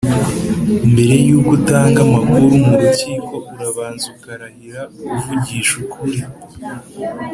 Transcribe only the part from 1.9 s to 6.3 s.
amakuru mu rukiko urabanza ukarahira ko uvugisha ukuri